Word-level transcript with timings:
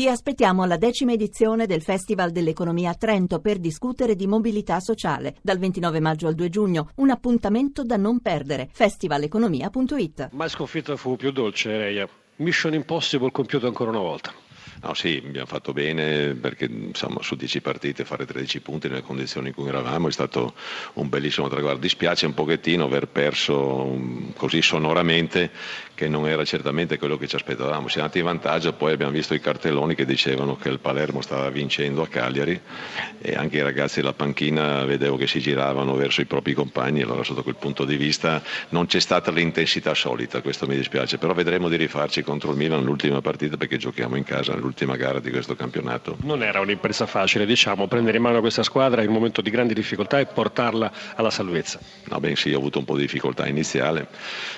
Vi 0.00 0.06
aspettiamo 0.06 0.62
alla 0.62 0.76
decima 0.76 1.10
edizione 1.10 1.66
del 1.66 1.82
Festival 1.82 2.30
dell'Economia 2.30 2.90
a 2.90 2.94
Trento 2.94 3.40
per 3.40 3.58
discutere 3.58 4.14
di 4.14 4.28
mobilità 4.28 4.78
sociale 4.78 5.34
dal 5.42 5.58
29 5.58 5.98
maggio 5.98 6.28
al 6.28 6.36
2 6.36 6.48
giugno. 6.48 6.90
Un 6.98 7.10
appuntamento 7.10 7.82
da 7.82 7.96
non 7.96 8.20
perdere. 8.20 8.68
festivaleconomia.it. 8.70 10.28
Mai 10.34 10.48
sconfitta 10.50 10.94
fu 10.94 11.16
più 11.16 11.32
dolce, 11.32 11.76
Reia. 11.76 12.08
Mission 12.36 12.74
Impossible 12.74 13.32
compiuto 13.32 13.66
ancora 13.66 13.90
una 13.90 13.98
volta. 13.98 14.32
No, 14.80 14.94
sì, 14.94 15.20
abbiamo 15.24 15.46
fatto 15.46 15.72
bene 15.72 16.34
perché 16.34 16.66
insomma, 16.66 17.20
su 17.20 17.34
10 17.34 17.60
partite 17.60 18.04
fare 18.04 18.24
13 18.24 18.60
punti 18.60 18.88
nelle 18.88 19.02
condizioni 19.02 19.48
in 19.48 19.54
cui 19.54 19.66
eravamo 19.66 20.06
è 20.06 20.12
stato 20.12 20.54
un 20.94 21.08
bellissimo 21.08 21.48
traguardo. 21.48 21.80
Dispiace 21.80 22.26
un 22.26 22.34
pochettino 22.34 22.84
aver 22.84 23.08
perso 23.08 23.82
um, 23.82 24.32
così 24.34 24.62
sonoramente 24.62 25.50
che 25.94 26.06
non 26.06 26.28
era 26.28 26.44
certamente 26.44 26.96
quello 26.96 27.16
che 27.16 27.26
ci 27.26 27.34
aspettavamo. 27.34 27.88
Siamo 27.88 28.06
andati 28.06 28.18
in 28.18 28.24
vantaggio, 28.24 28.72
poi 28.72 28.92
abbiamo 28.92 29.10
visto 29.10 29.34
i 29.34 29.40
cartelloni 29.40 29.96
che 29.96 30.04
dicevano 30.04 30.56
che 30.56 30.68
il 30.68 30.78
Palermo 30.78 31.22
stava 31.22 31.50
vincendo 31.50 32.02
a 32.02 32.06
Cagliari 32.06 32.60
e 33.20 33.34
anche 33.34 33.56
i 33.56 33.62
ragazzi 33.62 33.96
della 33.96 34.12
panchina 34.12 34.84
vedevo 34.84 35.16
che 35.16 35.26
si 35.26 35.40
giravano 35.40 35.96
verso 35.96 36.20
i 36.20 36.26
propri 36.26 36.54
compagni, 36.54 37.02
allora 37.02 37.24
sotto 37.24 37.42
quel 37.42 37.56
punto 37.56 37.84
di 37.84 37.96
vista 37.96 38.40
non 38.68 38.86
c'è 38.86 39.00
stata 39.00 39.32
l'intensità 39.32 39.92
solita, 39.92 40.40
questo 40.40 40.68
mi 40.68 40.76
dispiace, 40.76 41.18
però 41.18 41.34
vedremo 41.34 41.68
di 41.68 41.74
rifarci 41.74 42.22
contro 42.22 42.52
il 42.52 42.56
Milan 42.56 42.84
l'ultima 42.84 43.20
partita 43.20 43.56
perché 43.56 43.76
giochiamo 43.76 44.14
in 44.14 44.22
casa 44.22 44.54
l'ultima 44.54 44.67
gara 44.96 45.20
di 45.20 45.30
questo 45.30 45.54
campionato. 45.54 46.16
Non 46.22 46.42
era 46.42 46.60
un'impresa 46.60 47.06
facile, 47.06 47.46
diciamo, 47.46 47.86
prendere 47.86 48.16
in 48.16 48.22
mano 48.22 48.40
questa 48.40 48.62
squadra 48.62 49.02
in 49.02 49.08
un 49.08 49.14
momento 49.14 49.40
di 49.40 49.50
grandi 49.50 49.74
difficoltà 49.74 50.18
e 50.18 50.26
portarla 50.26 50.92
alla 51.14 51.30
salvezza. 51.30 51.78
No, 52.04 52.20
beh 52.20 52.36
sì, 52.36 52.52
ho 52.52 52.58
avuto 52.58 52.78
un 52.78 52.84
po' 52.84 52.96
di 52.96 53.02
difficoltà 53.02 53.46
iniziale, 53.46 54.08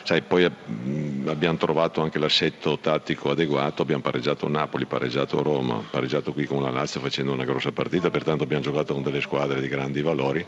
Sai, 0.03 0.23
poi 0.23 0.45
abbiamo 0.45 1.57
trovato 1.57 2.01
anche 2.01 2.19
l'assetto 2.19 2.79
tattico 2.79 3.31
adeguato, 3.31 3.83
abbiamo 3.83 4.03
pareggiato 4.03 4.49
Napoli, 4.49 4.87
pareggiato 4.87 5.43
Roma, 5.43 5.83
pareggiato 5.89 6.33
qui 6.33 6.47
con 6.47 6.63
la 6.63 6.71
Lazio 6.71 7.01
facendo 7.01 7.33
una 7.33 7.45
grossa 7.45 7.71
partita, 7.71 8.11
pertanto 8.11 8.45
abbiamo 8.45 8.63
giocato 8.63 8.95
con 8.95 9.03
delle 9.03 9.21
squadre 9.21 9.61
di 9.61 9.69
grandi 9.69 10.02
valori, 10.02 10.45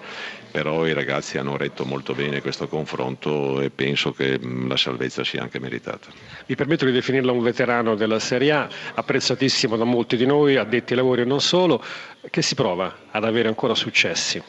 però 0.50 0.86
i 0.86 0.92
ragazzi 0.92 1.38
hanno 1.38 1.56
retto 1.56 1.84
molto 1.84 2.14
bene 2.14 2.40
questo 2.40 2.66
confronto 2.66 3.60
e 3.60 3.70
penso 3.70 4.12
che 4.12 4.40
la 4.40 4.76
salvezza 4.76 5.22
sia 5.22 5.42
anche 5.42 5.60
meritata. 5.60 6.08
Mi 6.46 6.54
permetto 6.56 6.84
di 6.84 6.92
definirla 6.92 7.30
un 7.30 7.42
veterano 7.42 7.94
della 7.94 8.18
Serie 8.18 8.52
A, 8.52 8.68
apprezzatissimo 8.94 9.50
da 9.76 9.84
molti 9.84 10.16
di 10.16 10.26
noi, 10.26 10.56
addetti 10.56 10.92
ai 10.92 10.98
lavori 10.98 11.22
e 11.22 11.24
non 11.24 11.40
solo, 11.40 11.82
che 12.30 12.42
si 12.42 12.54
prova 12.54 12.94
ad 13.10 13.24
avere 13.24 13.48
ancora 13.48 13.74
successi. 13.74 14.42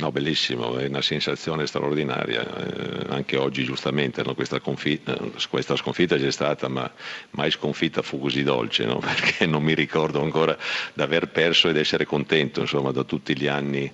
No, 0.00 0.10
bellissimo, 0.10 0.78
è 0.78 0.86
una 0.86 1.02
sensazione 1.02 1.66
straordinaria, 1.66 2.42
eh, 2.42 3.04
anche 3.08 3.36
oggi 3.36 3.64
giustamente 3.64 4.22
no? 4.22 4.34
questa, 4.34 4.58
confitta, 4.58 5.14
questa, 5.50 5.76
sconfitta 5.76 6.16
c'è 6.16 6.30
stata, 6.30 6.68
ma 6.68 6.90
mai 7.32 7.50
sconfitta 7.50 8.00
fu 8.00 8.18
così 8.18 8.42
dolce, 8.42 8.86
no? 8.86 8.96
perché 9.04 9.44
non 9.44 9.62
mi 9.62 9.74
ricordo 9.74 10.22
ancora 10.22 10.56
di 10.94 11.02
aver 11.02 11.28
perso 11.28 11.68
ed 11.68 11.76
essere 11.76 12.06
contento 12.06 12.60
insomma, 12.60 12.92
da 12.92 13.04
tutti 13.04 13.36
gli 13.36 13.46
anni 13.46 13.92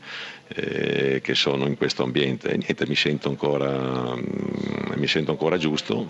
eh, 0.48 1.20
che 1.22 1.34
sono 1.34 1.66
in 1.66 1.76
questo 1.76 2.02
ambiente. 2.02 2.50
E 2.50 2.56
niente, 2.56 2.86
mi 2.86 2.94
sento 2.94 3.28
ancora, 3.28 4.14
mm, 4.14 4.92
mi 4.94 5.06
sento 5.06 5.32
ancora 5.32 5.56
giusto, 5.56 6.06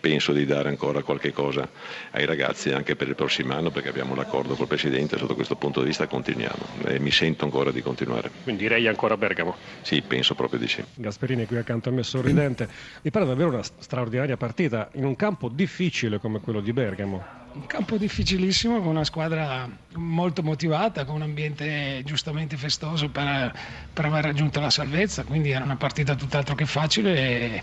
penso 0.00 0.32
di 0.32 0.44
dare 0.44 0.68
ancora 0.68 1.02
qualche 1.02 1.32
cosa 1.32 1.68
ai 2.10 2.26
ragazzi 2.26 2.70
anche 2.70 2.96
per 2.96 3.08
il 3.08 3.14
prossimo 3.14 3.54
anno 3.54 3.70
perché 3.70 3.88
abbiamo 3.88 4.14
l'accordo 4.14 4.54
col 4.54 4.66
Presidente, 4.66 5.18
sotto 5.18 5.34
questo 5.34 5.56
punto 5.56 5.80
di 5.80 5.86
vista 5.86 6.06
continuiamo 6.06 6.84
e 6.86 6.98
mi 6.98 7.10
sento 7.10 7.44
ancora 7.44 7.70
di 7.70 7.82
continuare. 7.82 8.30
Quindi 8.42 8.62
direi 8.62 8.86
ancora 8.86 9.16
Bergamo? 9.16 9.56
Sì, 9.82 10.02
penso 10.02 10.34
proprio 10.34 10.58
di 10.58 10.68
sì. 10.68 10.84
Gasperini 10.94 11.46
qui 11.46 11.56
accanto 11.56 11.88
a 11.88 11.92
me 11.92 12.02
sorridente, 12.02 12.68
mi 13.02 13.10
pare 13.10 13.26
davvero 13.26 13.48
una 13.48 13.62
straordinaria 13.62 14.36
partita 14.36 14.90
in 14.94 15.04
un 15.04 15.16
campo 15.16 15.48
difficile 15.48 16.18
come 16.18 16.40
quello 16.40 16.60
di 16.60 16.72
Bergamo. 16.72 17.43
Un 17.54 17.66
campo 17.66 17.96
difficilissimo 17.96 18.78
con 18.80 18.88
una 18.88 19.04
squadra 19.04 19.68
molto 19.94 20.42
motivata, 20.42 21.04
con 21.04 21.14
un 21.16 21.22
ambiente 21.22 22.02
giustamente 22.04 22.56
festoso 22.56 23.08
per, 23.10 23.56
per 23.92 24.04
aver 24.06 24.24
raggiunto 24.24 24.58
la 24.58 24.70
salvezza, 24.70 25.22
quindi 25.22 25.50
era 25.50 25.62
una 25.62 25.76
partita 25.76 26.16
tutt'altro 26.16 26.56
che 26.56 26.66
facile 26.66 27.14
e, 27.16 27.62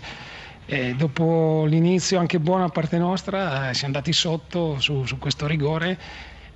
e 0.64 0.94
dopo 0.94 1.66
l'inizio 1.66 2.18
anche 2.18 2.40
buona 2.40 2.70
parte 2.70 2.96
nostra 2.96 3.68
eh, 3.68 3.74
siamo 3.74 3.94
andati 3.94 4.14
sotto 4.14 4.80
su, 4.80 5.04
su 5.04 5.18
questo 5.18 5.46
rigore 5.46 5.98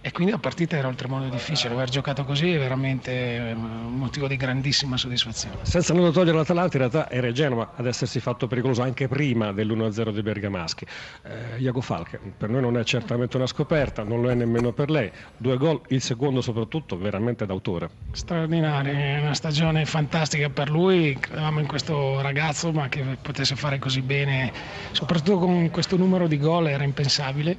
e 0.06 0.12
quindi 0.12 0.30
la 0.30 0.38
partita 0.38 0.76
era 0.76 0.86
oltremodo 0.86 1.28
difficile, 1.28 1.74
aver 1.74 1.88
giocato 1.88 2.24
così 2.24 2.52
è 2.52 2.58
veramente 2.58 3.52
un 3.56 3.98
motivo 3.98 4.28
di 4.28 4.36
grandissima 4.36 4.96
soddisfazione. 4.96 5.56
Senza 5.62 5.92
nulla 5.94 6.12
togliere 6.12 6.36
l'Atalanta, 6.36 6.76
in 6.76 6.88
realtà 6.88 7.10
era 7.10 7.32
Genova 7.32 7.72
ad 7.74 7.86
essersi 7.86 8.20
fatto 8.20 8.46
pericoloso 8.46 8.82
anche 8.82 9.08
prima 9.08 9.50
dell'1-0 9.50 10.12
dei 10.12 10.22
Bergamaschi. 10.22 10.86
Eh, 11.24 11.58
Iago 11.58 11.80
Falche, 11.80 12.20
per 12.38 12.50
noi 12.50 12.60
non 12.60 12.78
è 12.78 12.84
certamente 12.84 13.36
una 13.36 13.48
scoperta, 13.48 14.04
non 14.04 14.22
lo 14.22 14.30
è 14.30 14.34
nemmeno 14.34 14.70
per 14.70 14.90
lei. 14.90 15.10
Due 15.36 15.56
gol, 15.56 15.80
il 15.88 16.00
secondo 16.00 16.40
soprattutto, 16.40 16.96
veramente 16.96 17.44
d'autore. 17.44 17.90
Straordinario, 18.12 18.92
una 19.22 19.34
stagione 19.34 19.86
fantastica 19.86 20.48
per 20.50 20.70
lui, 20.70 21.16
credevamo 21.18 21.58
in 21.58 21.66
questo 21.66 22.20
ragazzo 22.20 22.70
ma 22.70 22.88
che 22.88 23.02
potesse 23.20 23.56
fare 23.56 23.80
così 23.80 24.02
bene, 24.02 24.52
soprattutto 24.92 25.38
con 25.38 25.68
questo 25.70 25.96
numero 25.96 26.28
di 26.28 26.38
gol 26.38 26.68
era 26.68 26.84
impensabile. 26.84 27.56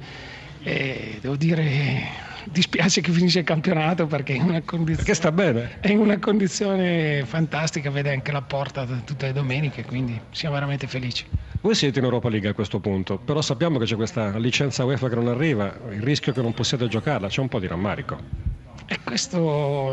E 0.60 1.18
devo 1.20 1.36
dire 1.36 2.26
dispiace 2.50 3.00
che 3.00 3.12
finisce 3.12 3.40
il 3.40 3.44
campionato 3.44 4.06
perché, 4.06 4.34
è, 4.34 4.40
una 4.40 4.60
perché 4.60 5.14
sta 5.14 5.32
bene. 5.32 5.78
è 5.80 5.88
in 5.88 5.98
una 5.98 6.18
condizione 6.18 7.24
fantastica, 7.24 7.90
vede 7.90 8.12
anche 8.12 8.32
la 8.32 8.42
porta 8.42 8.86
tutte 9.04 9.26
le 9.26 9.32
domeniche, 9.32 9.84
quindi 9.84 10.20
siamo 10.30 10.54
veramente 10.54 10.86
felici. 10.86 11.24
Voi 11.60 11.74
siete 11.74 11.98
in 11.98 12.04
Europa 12.04 12.28
League 12.28 12.48
a 12.48 12.54
questo 12.54 12.78
punto, 12.78 13.18
però 13.18 13.42
sappiamo 13.42 13.78
che 13.78 13.84
c'è 13.84 13.96
questa 13.96 14.36
licenza 14.38 14.84
UEFA 14.84 15.08
che 15.08 15.14
non 15.16 15.28
arriva, 15.28 15.76
il 15.90 16.02
rischio 16.02 16.32
che 16.32 16.40
non 16.40 16.54
possiate 16.54 16.86
giocarla, 16.86 17.28
c'è 17.28 17.40
un 17.40 17.48
po' 17.48 17.58
di 17.58 17.66
rammarico. 17.66 18.47
E 18.90 19.00
questo 19.04 19.38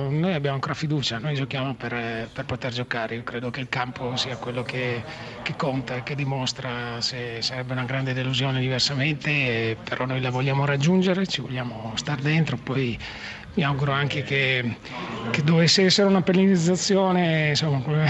noi 0.09 0.33
abbiamo 0.33 0.55
ancora 0.55 0.73
fiducia, 0.73 1.17
noi 1.17 1.35
giochiamo 1.35 1.75
per, 1.75 2.29
per, 2.31 2.45
poter 2.45 2.71
giocare, 2.71 3.15
io 3.15 3.23
credo 3.23 3.49
che 3.49 3.59
il 3.59 3.67
campo 3.67 4.15
sia 4.15 4.37
quello 4.37 4.63
che, 4.63 5.03
che 5.41 5.53
conta, 5.57 6.01
che 6.01 6.15
dimostra 6.15 7.01
se 7.01 7.41
sarebbe 7.41 7.73
una 7.73 7.83
grande 7.83 8.13
delusione 8.13 8.61
diversamente, 8.61 9.75
però 9.83 10.05
noi 10.05 10.21
la 10.21 10.29
vogliamo 10.29 10.63
raggiungere, 10.63 11.27
ci 11.27 11.41
vogliamo 11.41 11.91
stare 11.95 12.21
dentro, 12.21 12.55
poi 12.55 12.97
mi 13.55 13.63
auguro 13.65 13.91
anche 13.91 14.23
che, 14.23 14.77
che 15.31 15.43
dovesse 15.43 15.83
essere 15.83 16.07
una 16.07 16.21
penalizzazione 16.21 17.49
insomma, 17.49 17.81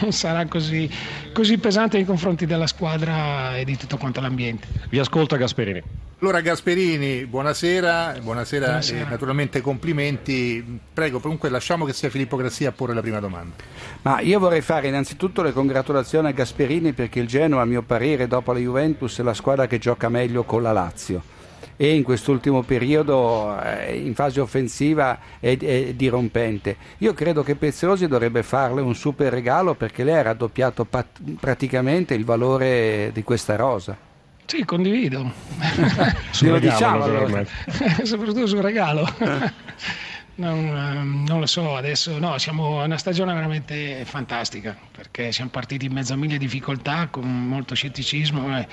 non 0.00 0.12
sarà 0.12 0.46
così, 0.46 0.90
così 1.32 1.58
pesante 1.58 1.96
nei 1.96 2.06
confronti 2.06 2.46
della 2.46 2.66
squadra 2.66 3.56
e 3.56 3.64
di 3.64 3.76
tutto 3.76 3.96
quanto 3.96 4.20
l'ambiente. 4.20 4.66
Vi 4.88 4.98
ascolta 4.98 5.36
Gasperini. 5.36 5.82
Allora 6.20 6.40
Gasperini, 6.40 7.24
buonasera, 7.24 8.16
buonasera, 8.20 8.66
buonasera. 8.66 9.06
e 9.06 9.10
naturalmente 9.10 9.60
complimenti. 9.60 10.80
Prego, 10.92 11.18
comunque 11.18 11.48
lasciamo 11.48 11.86
che 11.86 11.94
sia 11.94 12.10
Filippo 12.10 12.36
Grassia 12.36 12.68
a 12.68 12.72
porre 12.72 12.92
la 12.92 13.00
prima 13.00 13.20
domanda. 13.20 13.54
Ma 14.02 14.20
io 14.20 14.38
vorrei 14.38 14.60
fare 14.60 14.88
innanzitutto 14.88 15.42
le 15.42 15.52
congratulazioni 15.52 16.28
a 16.28 16.32
Gasperini 16.32 16.92
perché 16.92 17.20
il 17.20 17.26
Genoa, 17.26 17.62
a 17.62 17.64
mio 17.64 17.82
parere, 17.82 18.26
dopo 18.26 18.52
la 18.52 18.58
Juventus 18.58 19.18
è 19.18 19.22
la 19.22 19.34
squadra 19.34 19.66
che 19.66 19.78
gioca 19.78 20.08
meglio 20.10 20.44
con 20.44 20.62
la 20.62 20.72
Lazio 20.72 21.38
e 21.82 21.94
in 21.94 22.02
quest'ultimo 22.02 22.60
periodo 22.60 23.58
eh, 23.58 23.96
in 23.96 24.14
fase 24.14 24.38
offensiva 24.38 25.18
è, 25.40 25.56
è, 25.56 25.94
dirompente. 25.94 26.76
Io 26.98 27.14
credo 27.14 27.42
che 27.42 27.54
Preziosi 27.54 28.06
dovrebbe 28.06 28.42
farle 28.42 28.82
un 28.82 28.94
super 28.94 29.32
regalo 29.32 29.72
perché 29.72 30.04
lei 30.04 30.16
ha 30.16 30.20
raddoppiato 30.20 30.84
pat- 30.84 31.22
praticamente 31.40 32.12
il 32.12 32.26
valore 32.26 33.08
di 33.14 33.22
questa 33.22 33.56
rosa. 33.56 33.96
Sì, 34.44 34.62
condivido. 34.66 35.32
Sul 36.32 36.50
regalo, 36.50 36.58
diciamo, 36.58 37.02
allora. 37.02 37.44
soprattutto 38.04 38.46
sul 38.46 38.60
regalo. 38.60 39.08
Non, 40.40 40.74
ehm, 40.74 41.24
non, 41.28 41.38
lo 41.38 41.44
so, 41.44 41.76
adesso 41.76 42.18
no, 42.18 42.38
siamo 42.38 42.82
una 42.82 42.96
stagione 42.96 43.34
veramente 43.34 44.06
fantastica 44.06 44.74
perché 44.90 45.32
siamo 45.32 45.50
partiti 45.50 45.84
in 45.84 45.92
mezzo 45.92 46.14
a 46.14 46.16
mille 46.16 46.38
difficoltà 46.38 47.08
con 47.08 47.46
molto 47.46 47.74
scetticismo. 47.74 48.48
La 48.48 48.66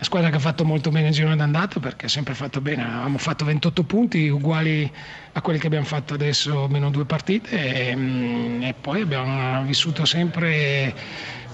squadra 0.00 0.30
che 0.30 0.36
ha 0.36 0.40
fatto 0.40 0.64
molto 0.64 0.90
bene 0.90 1.08
il 1.08 1.14
girone 1.14 1.36
d'andata 1.36 1.78
perché 1.78 2.06
ha 2.06 2.08
sempre 2.08 2.34
fatto 2.34 2.60
bene. 2.60 2.82
Abbiamo 2.82 3.18
fatto 3.18 3.44
28 3.44 3.84
punti 3.84 4.26
uguali 4.26 4.90
a 5.34 5.40
quelli 5.40 5.60
che 5.60 5.68
abbiamo 5.68 5.86
fatto 5.86 6.14
adesso, 6.14 6.66
meno 6.66 6.90
due 6.90 7.04
partite 7.04 7.50
e, 7.50 7.94
mm, 7.94 8.62
e 8.64 8.74
poi 8.74 9.02
abbiamo 9.02 9.62
vissuto 9.62 10.04
sempre 10.04 10.92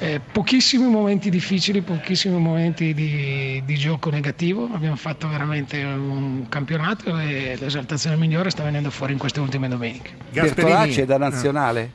eh, 0.00 0.20
pochissimi 0.20 0.86
momenti 0.88 1.28
difficili, 1.28 1.80
pochissimi 1.82 2.38
momenti 2.38 2.94
di, 2.94 3.60
di, 3.64 3.74
gioco 3.74 4.10
negativo. 4.10 4.68
Abbiamo 4.72 4.94
fatto 4.94 5.28
veramente 5.28 5.82
un 5.82 6.46
campionato 6.48 7.18
e 7.18 7.56
l'esaltazione 7.58 8.16
migliore 8.16 8.50
sta 8.50 8.62
venendo 8.62 8.90
fuori 8.90 9.12
in 9.12 9.18
queste 9.18 9.40
ultime 9.40 9.57
domeniche. 9.66 10.10
Bertolacci 10.30 11.00
è 11.00 11.06
da 11.06 11.18
nazionale? 11.18 11.90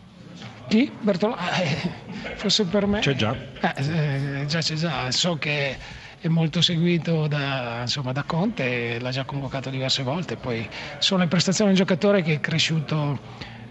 Chi? 0.68 0.92
Bertolacci? 1.00 1.62
Eh, 1.62 2.36
forse 2.36 2.65
per 2.65 2.88
me. 2.88 3.00
C'è 3.00 3.15
già. 3.15 3.33
Eh, 3.62 4.42
eh, 4.42 4.45
già 4.48 4.60
c'è 4.60 4.74
già. 4.75 5.10
So 5.12 5.38
che 5.38 5.77
è 6.19 6.27
molto 6.27 6.62
seguito 6.62 7.27
da, 7.27 7.80
insomma, 7.81 8.12
da 8.12 8.24
Conte, 8.24 8.98
l'ha 9.00 9.12
già 9.12 9.24
convocato 9.24 9.69
diverse 9.69 10.04
volte. 10.04 10.36
Poi 10.36 10.68
sono 10.98 11.21
le 11.21 11.27
prestazioni 11.27 11.71
di 11.71 11.80
un 11.80 11.86
giocatore 11.86 12.21
che 12.21 12.33
è 12.33 12.39
cresciuto 12.39 13.19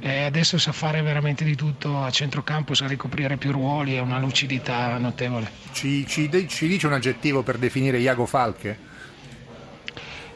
e 0.04 0.24
adesso 0.24 0.58
sa 0.58 0.72
fare 0.72 1.00
veramente 1.00 1.44
di 1.44 1.54
tutto 1.54 2.02
a 2.02 2.10
centrocampo, 2.10 2.74
sa 2.74 2.86
ricoprire 2.86 3.36
più 3.36 3.52
ruoli, 3.52 3.96
ha 3.96 4.02
una 4.02 4.18
lucidità 4.18 4.98
notevole. 4.98 5.48
Ci, 5.72 6.06
ci, 6.06 6.28
ci 6.48 6.66
dice 6.66 6.86
un 6.86 6.92
aggettivo 6.92 7.42
per 7.42 7.56
definire 7.56 7.98
Iago 7.98 8.26
Falche? 8.26 8.90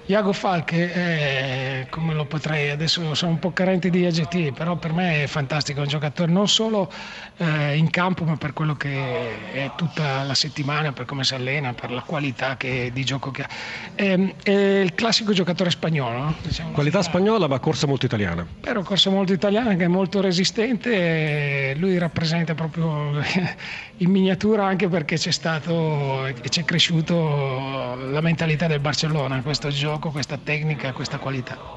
Iago 0.09 0.33
Falche 0.33 0.93
è, 0.93 1.87
come 1.91 2.15
lo 2.15 2.27
potrei, 2.27 2.71
adesso 2.71 3.13
sono 3.15 3.33
un 3.33 3.41
po' 3.41 3.53
carente 3.53 3.91
di 3.91 4.07
aggettivi, 4.07 4.53
però 4.53 4.77
per 4.77 4.93
me 4.93 5.25
è 5.25 5.27
fantastico, 5.27 5.81
è 5.81 5.83
un 5.83 5.89
giocatore 5.89 6.31
non 6.31 6.47
solo 6.47 6.93
eh, 7.39 7.77
in 7.77 7.91
campo 7.91 8.23
ma 8.23 8.37
per 8.37 8.53
quello 8.53 8.77
che 8.77 9.53
è 9.53 9.71
tutta 9.77 10.23
la 10.23 10.35
settimana, 10.35 10.93
per 10.93 11.07
come 11.07 11.25
si 11.25 11.35
allena, 11.35 11.73
per 11.73 11.91
la 11.91 12.03
qualità 12.03 12.57
che, 12.57 12.91
di 12.93 13.05
gioco 13.05 13.33
che 13.33 13.43
ha. 13.43 13.49
È, 13.97 14.35
è 14.45 14.51
il 14.53 14.95
classico 14.95 15.33
giocatore 15.33 15.71
spagnolo. 15.71 16.19
No? 16.19 16.35
Diciamo 16.41 16.71
Qualità 16.71 17.03
spagnola 17.03 17.49
ma 17.49 17.59
corsa 17.59 17.89
molto 17.89 18.07
italiana. 18.07 18.47
Però 18.61 18.83
corsa 18.83 19.11
molto 19.11 19.33
italiana 19.33 19.75
che 19.75 19.85
è 19.85 19.89
molto 19.89 20.21
resistente, 20.21 21.75
lui 21.79 21.99
rappresenta 21.99 22.55
proprio 22.55 23.11
in 23.99 24.11
miniatura 24.11 24.67
anche 24.67 24.87
perché 24.87 25.17
c'è 25.17 25.33
stato 25.33 26.27
e 26.27 26.49
c'è 26.49 26.65
cresciuto 26.65 27.97
la 28.11 28.21
mentalità 28.21 28.69
del 28.69 28.79
Barcellona, 28.79 29.41
questo 29.43 29.69
gioco, 29.97 30.11
questa 30.11 30.37
tecnica, 30.37 30.93
questa 30.93 31.19
qualità. 31.19 31.57